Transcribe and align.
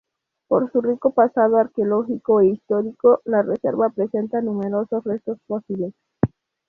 Por 0.47 0.71
su 0.71 0.81
rico 0.81 1.11
pasado 1.11 1.57
arqueológico 1.57 2.41
e 2.41 2.47
histórico, 2.47 3.21
la 3.23 3.43
reserva 3.43 3.91
presenta 3.91 4.41
numerosos 4.41 5.03
restos 5.03 5.37
fósiles. 5.45 5.93